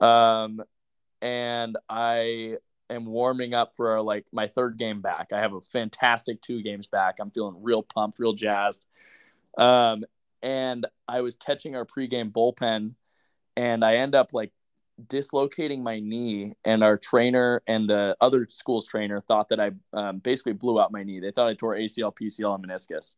[0.00, 0.62] um,
[1.20, 2.56] and I
[2.90, 5.32] am warming up for like my third game back.
[5.32, 7.16] I have a fantastic two games back.
[7.20, 8.86] I'm feeling real pumped, real jazzed.
[9.58, 10.04] Um,
[10.42, 12.94] and I was catching our pregame bullpen,
[13.56, 14.52] and I end up like
[15.08, 20.18] dislocating my knee, and our trainer and the other school's trainer thought that I um,
[20.18, 21.20] basically blew out my knee.
[21.20, 23.16] They thought I tore ACL, PCL, and meniscus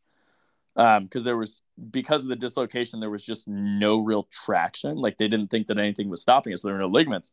[0.74, 4.96] because um, there was because of the dislocation, there was just no real traction.
[4.96, 7.32] Like they didn't think that anything was stopping so there were no ligaments.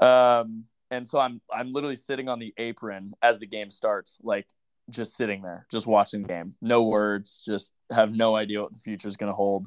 [0.00, 4.46] Um, and so I'm I'm literally sitting on the apron as the game starts, like
[4.90, 6.54] just sitting there, just watching the game.
[6.60, 9.66] No words, just have no idea what the future is going to hold.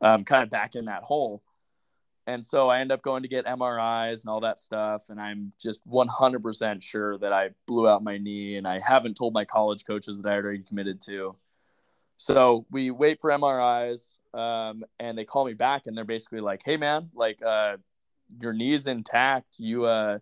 [0.00, 1.42] Um, kind of back in that hole.
[2.26, 5.10] And so I end up going to get MRIs and all that stuff.
[5.10, 8.56] And I'm just 100% sure that I blew out my knee.
[8.56, 11.36] And I haven't told my college coaches that I already committed to.
[12.16, 16.62] So we wait for MRIs um, and they call me back and they're basically like,
[16.64, 17.76] hey, man, like uh,
[18.40, 19.58] your knee's intact.
[19.58, 20.18] You, uh,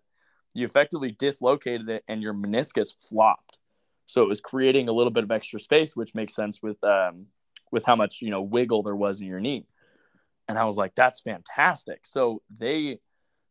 [0.53, 3.57] you effectively dislocated it and your meniscus flopped.
[4.05, 7.27] So it was creating a little bit of extra space, which makes sense with, um,
[7.71, 9.65] with how much, you know, wiggle there was in your knee
[10.47, 12.05] and I was like, that's fantastic.
[12.05, 12.99] So they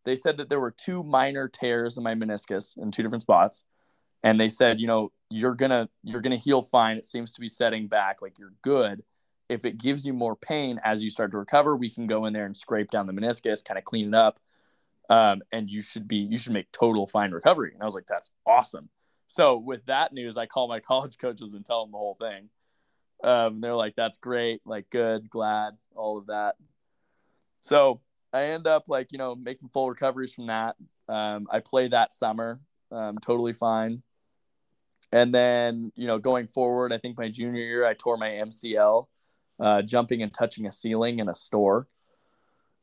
[0.04, 3.64] they said that there were two minor tears in my meniscus in two different spots.
[4.24, 6.96] And they said, you know, you're gonna you're gonna heal fine.
[6.96, 9.02] It seems to be setting back, like you're good.
[9.48, 12.32] If it gives you more pain as you start to recover, we can go in
[12.32, 14.38] there and scrape down the meniscus, kind of clean it up.
[15.10, 17.72] Um, and you should be you should make total fine recovery.
[17.74, 18.88] And I was like, that's awesome.
[19.28, 22.48] So with that news, I call my college coaches and tell them the whole thing.
[23.24, 26.56] Um, they're like, that's great, like good, glad, all of that.
[27.62, 28.00] So
[28.32, 30.76] I end up like, you know, making full recoveries from that.
[31.08, 32.60] Um, I play that summer,
[32.90, 34.02] um, totally fine.
[35.12, 39.06] And then, you know, going forward, I think my junior year, I tore my MCL,
[39.60, 41.86] uh, jumping and touching a ceiling in a store.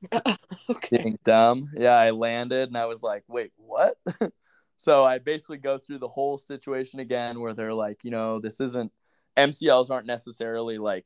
[0.69, 0.97] okay.
[1.03, 1.71] Being dumb.
[1.75, 3.95] Yeah, I landed and I was like, wait, what?
[4.77, 8.59] so I basically go through the whole situation again where they're like, you know, this
[8.59, 8.91] isn't
[9.37, 11.05] MCLs aren't necessarily like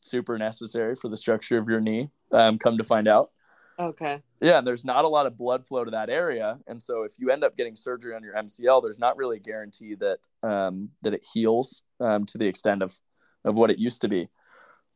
[0.00, 2.10] super necessary for the structure of your knee.
[2.32, 3.30] Um, come to find out.
[3.78, 4.20] Okay.
[4.40, 7.12] Yeah, and there's not a lot of blood flow to that area, and so if
[7.18, 10.90] you end up getting surgery on your MCL, there's not really a guarantee that um,
[11.02, 12.98] that it heals um, to the extent of
[13.44, 14.28] of what it used to be.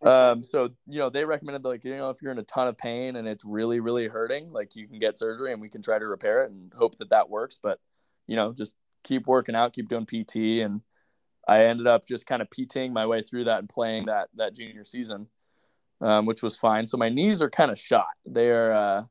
[0.04, 2.76] Um, so you know they recommended like you know if you're in a ton of
[2.76, 5.98] pain and it's really really hurting, like you can get surgery and we can try
[5.98, 7.58] to repair it and hope that that works.
[7.62, 7.78] But
[8.26, 10.80] you know just keep working out, keep doing PT, and
[11.46, 14.54] I ended up just kind of PTing my way through that and playing that that
[14.54, 15.28] junior season,
[16.00, 16.86] um, which was fine.
[16.86, 18.06] So my knees are kind of shot.
[18.24, 19.02] They're uh,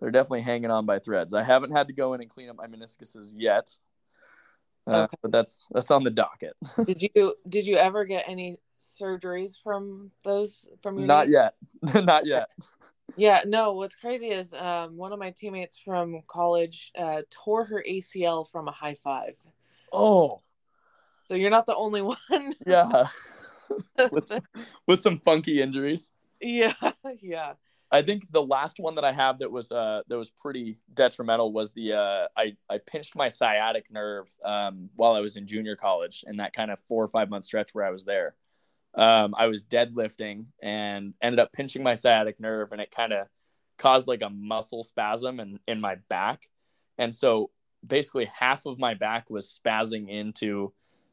[0.00, 1.34] they're definitely hanging on by threads.
[1.34, 3.70] I haven't had to go in and clean up my meniscuses yet,
[4.86, 5.16] uh, okay.
[5.22, 6.54] but that's that's on the docket.
[6.84, 11.34] did you did you ever get any surgeries from those from Not knee?
[11.34, 11.54] yet.
[12.04, 12.50] Not yet.
[13.16, 17.82] Yeah, no, what's crazy is um, one of my teammates from college uh, tore her
[17.88, 19.34] ACL from a high five.
[19.92, 20.40] Oh,
[21.28, 22.16] So you're not the only one.
[22.66, 23.08] yeah.
[24.12, 24.30] with,
[24.86, 26.10] with some funky injuries.
[26.40, 26.74] yeah,
[27.20, 27.54] yeah.
[27.90, 31.52] I think the last one that I have that was uh that was pretty detrimental
[31.52, 35.74] was the uh I I pinched my sciatic nerve um while I was in junior
[35.74, 38.34] college in that kind of four or five month stretch where I was there.
[38.94, 43.26] Um I was deadlifting and ended up pinching my sciatic nerve and it kind of
[43.78, 46.48] caused like a muscle spasm in in my back.
[46.98, 47.50] And so
[47.86, 50.72] basically half of my back was spazzing into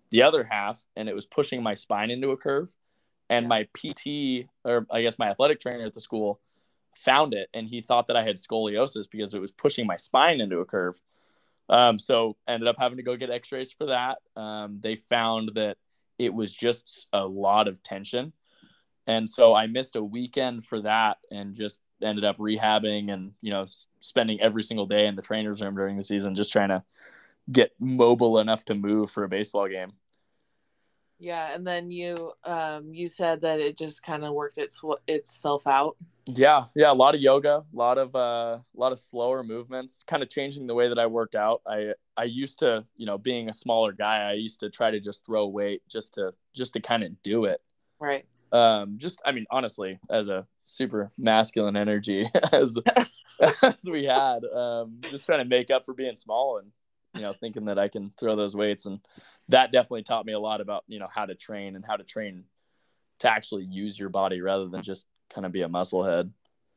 [0.10, 2.74] the other half and it was pushing my spine into a curve.
[3.30, 6.40] And my PT or I guess my athletic trainer at the school
[6.96, 10.42] found it and he thought that I had scoliosis because it was pushing my spine
[10.42, 11.00] into a curve.
[11.68, 14.20] Um, so ended up having to go get x-rays for that.
[14.36, 15.78] Um, they found that
[16.18, 18.34] it was just a lot of tension.
[19.08, 23.52] And so I missed a weekend for that and just ended up rehabbing and, you
[23.52, 23.66] know,
[24.00, 26.84] spending every single day in the trainer's room during the season, just trying to
[27.52, 29.94] get mobile enough to move for a baseball game.
[31.18, 35.66] Yeah, and then you um you said that it just kind of worked its itself
[35.68, 35.96] out.
[36.26, 40.04] Yeah, yeah, a lot of yoga, a lot of uh, a lot of slower movements,
[40.08, 41.62] kind of changing the way that I worked out.
[41.68, 45.00] I I used to, you know, being a smaller guy, I used to try to
[45.00, 47.62] just throw weight just to just to kind of do it.
[48.00, 48.26] Right.
[48.52, 52.78] Um, just I mean, honestly, as a super masculine energy as
[53.64, 56.72] as we had, um, just trying to make up for being small and
[57.16, 59.00] you know thinking that I can throw those weights, and
[59.50, 62.04] that definitely taught me a lot about you know how to train and how to
[62.04, 62.44] train
[63.20, 66.32] to actually use your body rather than just kind of be a muscle head.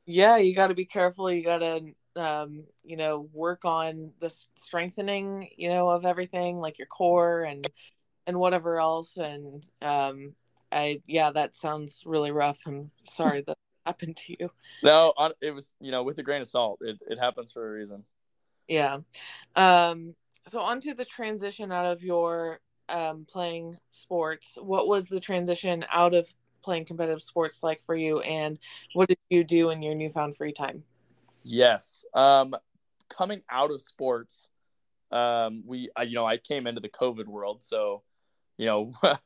[0.06, 1.30] Yeah, you got to be careful.
[1.30, 6.78] You got to um you know work on the strengthening you know of everything like
[6.78, 7.70] your core and
[8.26, 10.34] and whatever else and um
[10.72, 12.58] I yeah that sounds really rough.
[12.66, 14.50] I'm sorry that happened to you.
[14.82, 16.80] No, it was you know with a grain of salt.
[16.82, 18.04] It it happens for a reason.
[18.68, 18.98] Yeah.
[19.56, 20.14] Um,
[20.48, 24.58] so on to the transition out of your um, playing sports.
[24.60, 26.26] What was the transition out of
[26.62, 28.58] playing competitive sports like for you, and
[28.94, 30.82] what did you do in your newfound free time?
[31.42, 32.04] Yes.
[32.14, 32.54] Um,
[33.08, 34.48] coming out of sports,
[35.10, 38.02] um, we I, you know I came into the COVID world, so
[38.56, 38.92] you know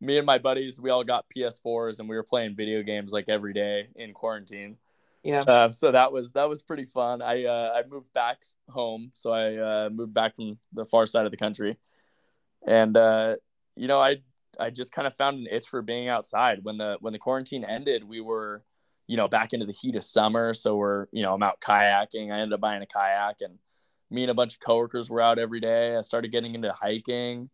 [0.00, 3.28] me and my buddies we all got PS4s and we were playing video games like
[3.28, 4.76] every day in quarantine.
[5.22, 5.42] Yeah.
[5.42, 7.22] Uh, so that was that was pretty fun.
[7.22, 11.26] I uh, I moved back home, so I uh, moved back from the far side
[11.26, 11.78] of the country,
[12.66, 13.36] and uh,
[13.76, 14.16] you know I
[14.58, 16.60] I just kind of found an itch for being outside.
[16.64, 18.64] When the when the quarantine ended, we were
[19.06, 22.32] you know back into the heat of summer, so we're you know I'm out kayaking.
[22.32, 23.58] I ended up buying a kayak, and
[24.10, 25.96] me and a bunch of coworkers were out every day.
[25.96, 27.48] I started getting into hiking,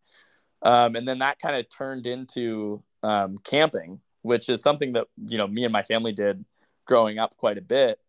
[0.63, 5.37] um, and then that kind of turned into um, camping, which is something that you
[5.37, 6.43] know me and my family did
[6.89, 7.99] growing up quite a bit.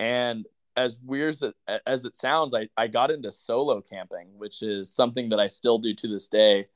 [0.00, 0.44] And
[0.76, 1.54] as weird as it,
[1.86, 5.78] as it sounds, I, I got into solo camping, which is something that I still
[5.78, 6.66] do to this day.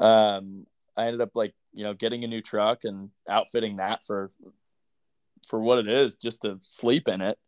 [0.00, 4.30] Um, I ended up like, you know, getting a new truck and outfitting that for,
[5.46, 7.38] for what it is, just to sleep in it.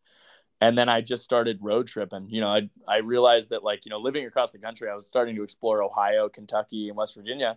[0.60, 2.28] And then I just started road tripping.
[2.28, 5.06] You know, I, I realized that like, you know, living across the country, I was
[5.06, 7.56] starting to explore Ohio, Kentucky, and West Virginia.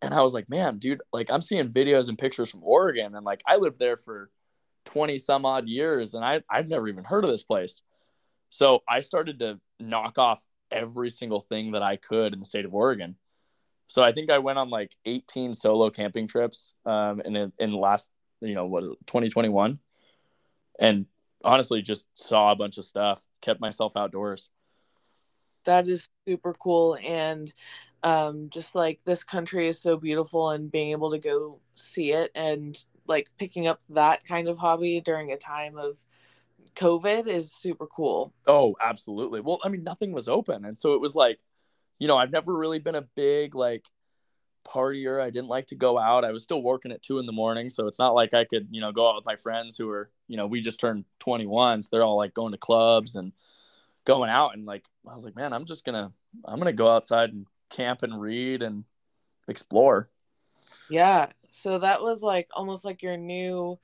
[0.00, 3.16] And I was like, man, dude, like I'm seeing videos and pictures from Oregon.
[3.16, 4.30] And like I lived there for
[4.84, 7.82] 20 some odd years and I, I've never even heard of this place.
[8.50, 12.64] So I started to knock off every single thing that I could in the state
[12.64, 13.16] of Oregon.
[13.86, 17.76] So I think I went on like 18 solo camping trips um, in, in the
[17.76, 19.78] last, you know, what, 2021.
[20.78, 21.06] And
[21.44, 24.50] honestly, just saw a bunch of stuff, kept myself outdoors.
[25.64, 26.96] That is super cool.
[27.02, 27.52] And
[28.02, 32.30] um, just like this country is so beautiful and being able to go see it
[32.34, 35.98] and like picking up that kind of hobby during a time of
[36.76, 38.32] COVID is super cool.
[38.46, 39.40] Oh, absolutely.
[39.40, 40.64] Well, I mean, nothing was open.
[40.64, 41.40] And so it was like,
[41.98, 43.84] you know, I've never really been a big like
[44.66, 45.20] partier.
[45.20, 46.24] I didn't like to go out.
[46.24, 47.70] I was still working at two in the morning.
[47.70, 50.10] So it's not like I could, you know, go out with my friends who are,
[50.26, 51.82] you know, we just turned 21.
[51.82, 53.32] So they're all like going to clubs and
[54.04, 54.54] going out.
[54.54, 56.12] And like, I was like, man, I'm just going to,
[56.44, 58.84] I'm going to go outside and camp and read and
[59.48, 60.08] explore.
[60.94, 61.26] Yeah.
[61.50, 63.78] So that was like almost like your new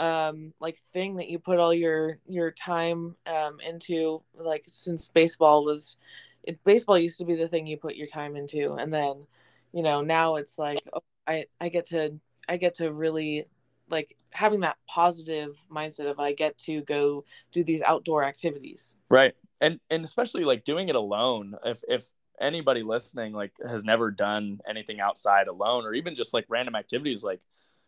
[0.00, 5.64] um like thing that you put all your your time um into like since baseball
[5.64, 5.98] was
[6.42, 9.24] it baseball used to be the thing you put your time into and then
[9.72, 13.46] you know now it's like oh, I I get to I get to really
[13.88, 18.96] like having that positive mindset of I get to go do these outdoor activities.
[19.08, 19.34] Right.
[19.60, 21.54] And and especially like doing it alone.
[21.64, 22.06] If if
[22.40, 27.22] anybody listening like has never done anything outside alone or even just like random activities
[27.22, 27.40] like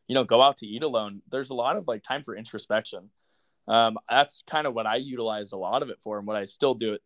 [0.08, 3.10] you know go out to eat alone there's a lot of like time for introspection.
[3.68, 6.44] Um, that's kind of what i utilized a lot of it for and what i
[6.44, 7.02] still do it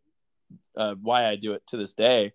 [0.76, 2.34] uh, why i do it to this day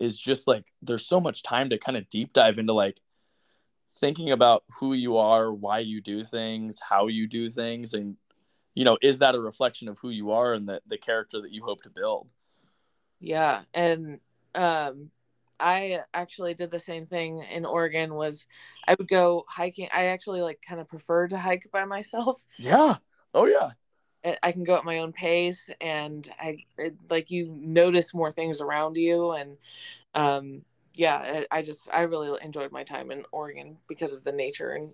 [0.00, 3.00] is just like there's so much time to kind of deep dive into like
[4.00, 8.16] thinking about who you are why you do things how you do things and
[8.74, 11.52] you know is that a reflection of who you are and the, the character that
[11.52, 12.28] you hope to build
[13.20, 14.20] yeah and
[14.54, 15.10] um
[15.60, 18.46] i actually did the same thing in oregon was
[18.86, 22.44] i would go hiking i actually like kind of prefer to hike by myself.
[22.58, 22.96] Yeah.
[23.32, 23.70] Oh yeah.
[24.42, 28.60] I can go at my own pace and i it, like you notice more things
[28.60, 29.56] around you and
[30.14, 30.62] um
[30.94, 34.70] yeah I, I just i really enjoyed my time in oregon because of the nature
[34.70, 34.90] and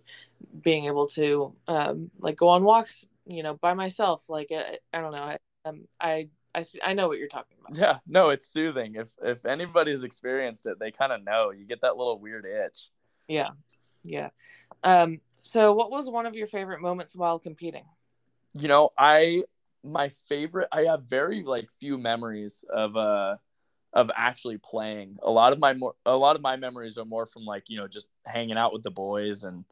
[0.63, 4.77] being able to um like go on walks you know by myself like I, uh,
[4.95, 7.79] I don't know I, um, I I see, I know what you're talking about.
[7.79, 8.97] Yeah, no, it's soothing.
[8.97, 11.51] If if anybody's experienced it, they kind of know.
[11.51, 12.89] You get that little weird itch.
[13.29, 13.51] Yeah,
[14.03, 14.31] yeah.
[14.83, 15.21] Um.
[15.43, 17.85] So, what was one of your favorite moments while competing?
[18.53, 19.45] You know, I
[19.85, 20.69] my favorite.
[20.73, 23.37] I have very like few memories of uh
[23.93, 25.19] of actually playing.
[25.23, 27.77] A lot of my more a lot of my memories are more from like you
[27.79, 29.65] know just hanging out with the boys and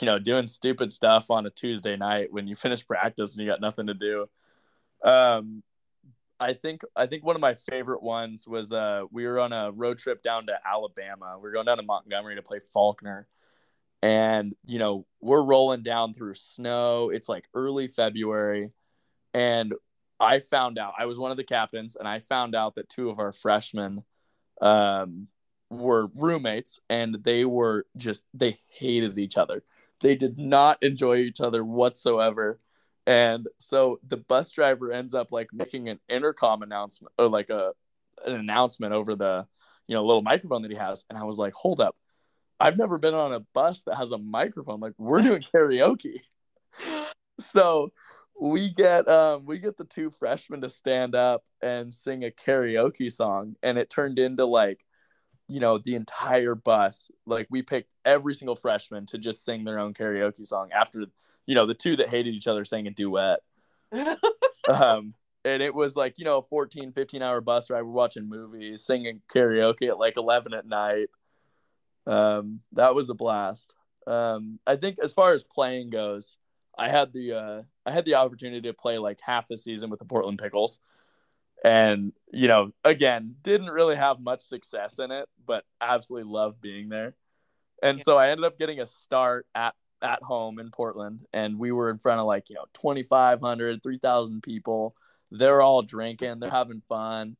[0.00, 3.50] you know doing stupid stuff on a Tuesday night when you finish practice and you
[3.50, 4.28] got nothing to do.
[5.02, 5.62] Um,
[6.40, 9.70] I think I think one of my favorite ones was uh we were on a
[9.70, 11.38] road trip down to Alabama.
[11.40, 13.28] We are going down to Montgomery to play Faulkner.
[14.02, 17.08] And, you know, we're rolling down through snow.
[17.08, 18.70] It's like early February.
[19.32, 19.72] And
[20.20, 23.08] I found out I was one of the captains, and I found out that two
[23.08, 24.04] of our freshmen
[24.60, 25.28] um,
[25.70, 29.64] were roommates, and they were just they hated each other.
[30.00, 32.60] They did not enjoy each other whatsoever.
[33.06, 37.72] And so the bus driver ends up like making an intercom announcement or like a
[38.24, 39.46] an announcement over the
[39.86, 41.04] you know little microphone that he has.
[41.10, 41.96] And I was like, hold up.
[42.58, 44.80] I've never been on a bus that has a microphone.
[44.80, 46.20] Like we're doing karaoke.
[47.38, 47.92] so
[48.40, 53.12] we get um we get the two freshmen to stand up and sing a karaoke
[53.12, 54.84] song and it turned into like
[55.48, 59.78] you know the entire bus like we picked every single freshman to just sing their
[59.78, 61.04] own karaoke song after
[61.46, 63.40] you know the two that hated each other sang a duet.
[64.66, 65.12] Um
[65.44, 67.82] and it was like you know a 14 15 hour bus ride.
[67.82, 71.08] We're watching movies singing karaoke at like 11 at night.
[72.06, 73.74] Um that was a blast.
[74.06, 76.38] Um i think as far as playing goes
[76.78, 79.98] i had the uh i had the opportunity to play like half the season with
[79.98, 80.78] the portland pickles
[81.64, 86.88] and you know again didn't really have much success in it but absolutely loved being
[86.90, 87.16] there.
[87.82, 91.72] And so i ended up getting a start at at home in portland and we
[91.72, 94.94] were in front of like you know 2500 3000 people.
[95.30, 97.36] They're all drinking they're having fun.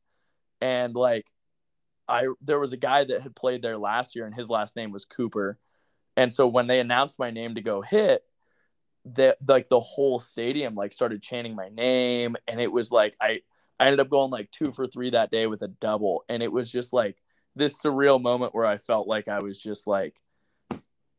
[0.59, 1.27] And like
[2.07, 4.91] i there was a guy that had played there last year and his last name
[4.91, 5.59] was cooper.
[6.17, 8.23] And so when they announced my name to go hit
[9.13, 12.35] that like the whole stadium like started chanting my name.
[12.47, 13.41] And it was like i
[13.79, 16.23] I ended up going like two for three that day with a double.
[16.29, 17.17] And it was just like
[17.55, 20.15] this surreal moment where I felt like I was just like,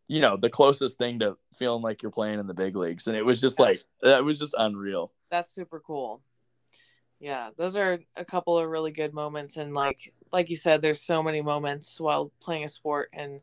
[0.09, 3.09] you know, the closest thing to feeling like you're playing in the big leagues.
[3.09, 5.13] And it was just like, that was just unreal.
[5.31, 6.23] That's super cool.
[7.19, 9.57] Yeah, those are a couple of really good moments.
[9.57, 13.41] And like, like you said, there's so many moments while playing a sport, and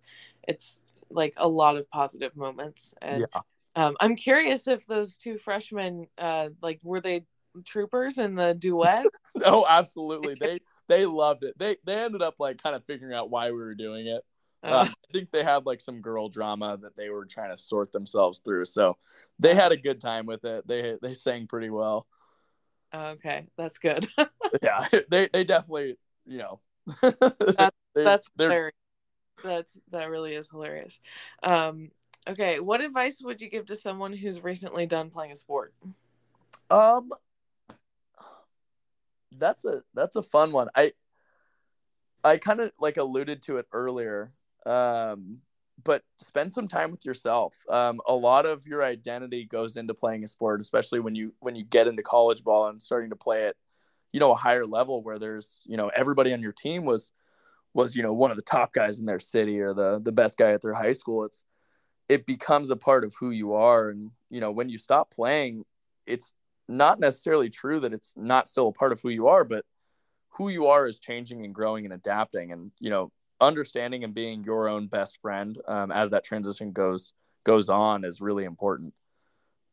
[0.47, 2.93] it's like a lot of positive moments.
[3.01, 3.41] And yeah.
[3.75, 7.25] um, I'm curious if those two freshmen, uh, like, were they
[7.65, 9.05] troopers in the duet?
[9.45, 10.35] oh, absolutely.
[10.39, 11.57] They they loved it.
[11.57, 14.23] They they ended up like kind of figuring out why we were doing it.
[14.63, 17.57] Uh, uh, I think they had like some girl drama that they were trying to
[17.57, 18.65] sort themselves through.
[18.65, 18.97] So
[19.39, 20.67] they had a good time with it.
[20.67, 22.07] They they sang pretty well.
[22.93, 24.07] Okay, that's good.
[24.61, 26.59] yeah, they they definitely you know.
[27.01, 28.73] that's they, that's hilarious.
[29.43, 30.99] That's that really is hilarious.
[31.41, 31.91] Um,
[32.27, 35.73] okay, what advice would you give to someone who's recently done playing a sport?
[36.69, 37.11] Um,
[39.37, 40.67] that's a that's a fun one.
[40.75, 40.93] I
[42.23, 44.33] I kind of like alluded to it earlier.
[44.65, 45.39] Um,
[45.83, 47.55] but spend some time with yourself.
[47.69, 51.55] Um, a lot of your identity goes into playing a sport, especially when you when
[51.55, 53.57] you get into college ball and starting to play it,
[54.11, 57.11] you know, a higher level where there's you know everybody on your team was
[57.73, 60.37] was you know one of the top guys in their city or the the best
[60.37, 61.25] guy at their high school.
[61.25, 61.43] It's
[62.07, 65.65] it becomes a part of who you are, and you know when you stop playing,
[66.05, 66.33] it's
[66.67, 69.65] not necessarily true that it's not still a part of who you are, but
[70.29, 72.51] who you are is changing and growing and adapting.
[72.51, 77.13] And, you know, understanding and being your own best friend um, as that transition goes
[77.43, 78.93] goes on is really important.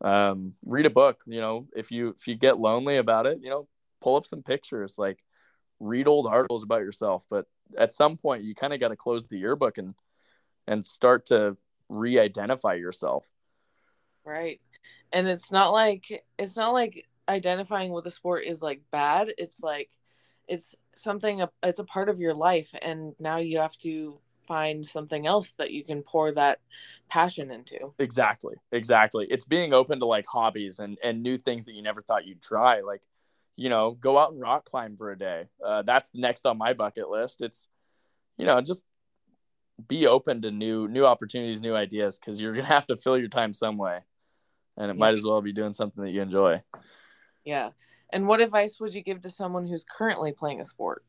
[0.03, 3.51] Um, read a book, you know, if you if you get lonely about it, you
[3.51, 3.69] know,
[4.01, 4.97] pull up some pictures.
[4.99, 5.23] Like
[5.79, 7.47] read old articles about yourself, but
[7.79, 9.95] at some point you kind of got to close the yearbook and
[10.67, 11.57] and start to
[11.89, 13.29] re-identify yourself.
[14.25, 14.61] Right.
[15.13, 19.33] And it's not like it's not like identifying with a sport is like bad.
[19.39, 19.91] It's like
[20.49, 25.29] it's something it's a part of your life and now you have to find something
[25.29, 26.59] else that you can pour that
[27.09, 27.93] passion into.
[28.01, 28.57] Exactly.
[28.73, 29.27] Exactly.
[29.31, 32.43] It's being open to like hobbies and and new things that you never thought you'd
[32.43, 32.81] try.
[32.81, 33.03] Like,
[33.57, 35.49] you know, go out and rock climb for a day.
[35.65, 37.43] Uh, that's next on my bucket list.
[37.43, 37.69] It's,
[38.39, 38.85] you know, just
[39.87, 43.29] be open to new new opportunities, new ideas, because you're gonna have to fill your
[43.29, 44.01] time some way,
[44.77, 45.01] and it yeah.
[45.01, 46.63] might as well be doing something that you enjoy.
[47.45, 47.71] Yeah.
[48.13, 51.05] And what advice would you give to someone who's currently playing a sport?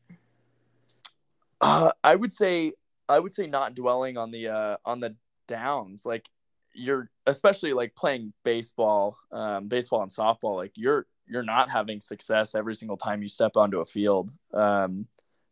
[1.60, 2.72] Uh, I would say
[3.08, 5.16] I would say not dwelling on the uh, on the
[5.48, 6.06] downs.
[6.06, 6.28] Like
[6.74, 10.56] you're especially like playing baseball, um, baseball and softball.
[10.56, 14.30] Like you're you're not having success every single time you step onto a field.
[14.52, 15.06] Um,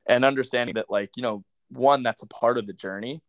[0.06, 3.22] and understanding that like you know one that's a part of the journey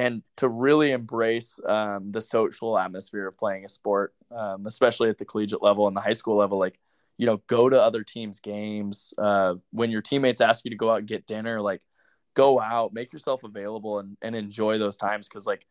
[0.00, 5.18] and to really embrace um, the social atmosphere of playing a sport um, especially at
[5.18, 6.78] the collegiate level and the high school level like
[7.18, 10.90] you know go to other teams games uh, when your teammates ask you to go
[10.90, 11.82] out and get dinner like
[12.34, 15.28] go out, make yourself available and, and enjoy those times.
[15.28, 15.66] Cause like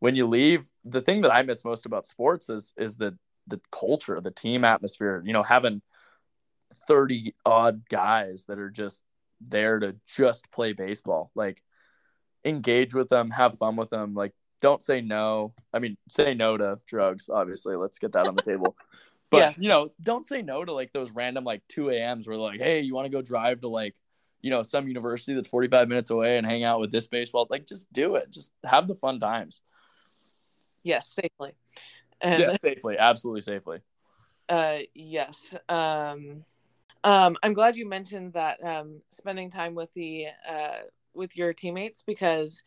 [0.00, 3.16] when you leave, the thing that I miss most about sports is is the
[3.46, 5.82] the culture, the team atmosphere, you know, having
[6.88, 9.02] 30 odd guys that are just
[9.40, 11.30] there to just play baseball.
[11.34, 11.62] Like
[12.44, 14.14] engage with them, have fun with them.
[14.14, 15.52] Like don't say no.
[15.72, 17.76] I mean, say no to drugs, obviously.
[17.76, 18.76] Let's get that on the table.
[19.30, 19.52] But yeah.
[19.56, 22.82] you know, don't say no to like those random like 2 a.m.s where like, hey,
[22.82, 23.96] you want to go drive to like
[24.44, 27.66] you know some university that's 45 minutes away and hang out with this baseball like
[27.66, 29.62] just do it just have the fun times
[30.82, 31.52] yes safely
[32.20, 33.78] and, yeah safely absolutely safely
[34.50, 36.44] uh yes um
[37.04, 40.80] um i'm glad you mentioned that um spending time with the uh
[41.14, 42.62] with your teammates because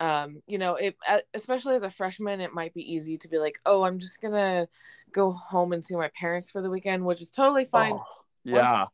[0.00, 0.96] um you know it
[1.32, 4.68] especially as a freshman it might be easy to be like oh i'm just gonna
[5.12, 8.04] go home and see my parents for the weekend which is totally fine oh,
[8.44, 8.86] yeah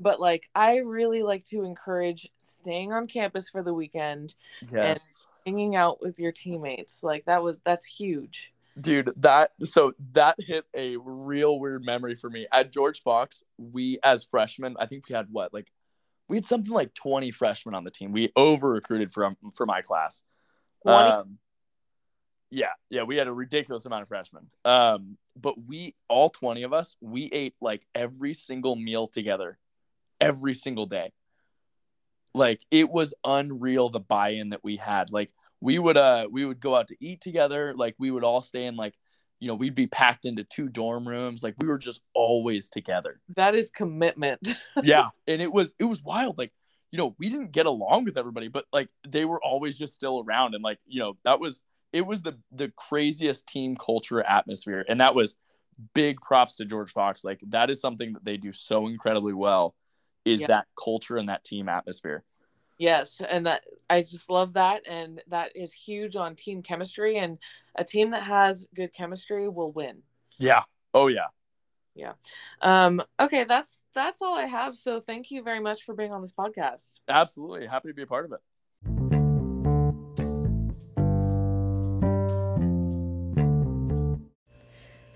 [0.00, 4.34] but like I really like to encourage staying on campus for the weekend
[4.70, 5.26] yes.
[5.44, 7.02] and hanging out with your teammates.
[7.02, 8.52] Like that was that's huge.
[8.78, 12.46] Dude, that so that hit a real weird memory for me.
[12.52, 15.72] At George Fox, we as freshmen, I think we had what like
[16.28, 18.12] we had something like 20 freshmen on the team.
[18.12, 20.22] We over recruited for for my class.
[21.10, 21.38] Um,
[22.50, 24.48] yeah, yeah, we had a ridiculous amount of freshmen.
[24.64, 29.58] Um, but we all 20 of us, we ate like every single meal together
[30.20, 31.12] every single day.
[32.34, 35.12] Like it was unreal the buy-in that we had.
[35.12, 38.42] Like we would uh we would go out to eat together, like we would all
[38.42, 38.94] stay in like
[39.38, 41.42] you know, we'd be packed into two dorm rooms.
[41.42, 43.20] Like we were just always together.
[43.36, 44.46] That is commitment.
[44.82, 45.08] yeah.
[45.26, 46.38] And it was it was wild.
[46.38, 46.52] Like,
[46.90, 50.24] you know, we didn't get along with everybody, but like they were always just still
[50.26, 50.54] around.
[50.54, 51.62] And like, you know, that was
[51.92, 54.84] it was the the craziest team culture atmosphere.
[54.88, 55.34] And that was
[55.94, 57.24] big props to George Fox.
[57.24, 59.74] Like that is something that they do so incredibly well
[60.24, 60.48] is yeah.
[60.48, 62.24] that culture and that team atmosphere.
[62.78, 67.18] Yes, and that, I just love that, and that is huge on team chemistry.
[67.18, 67.38] And
[67.74, 70.02] a team that has good chemistry will win.
[70.38, 70.62] Yeah.
[70.92, 71.28] Oh yeah.
[71.94, 72.12] Yeah.
[72.60, 74.76] Um, okay, that's that's all I have.
[74.76, 77.00] So thank you very much for being on this podcast.
[77.08, 78.40] Absolutely, happy to be a part of it.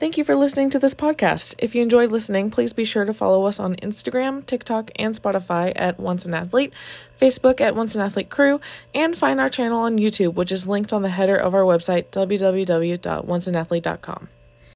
[0.00, 1.54] Thank you for listening to this podcast.
[1.58, 5.74] If you enjoyed listening, please be sure to follow us on Instagram, TikTok, and Spotify
[5.76, 6.72] at Once an Athlete,
[7.20, 8.62] Facebook at Once an Athlete Crew,
[8.94, 12.06] and find our channel on YouTube, which is linked on the header of our website,
[12.12, 14.28] www.onceanathlete.com.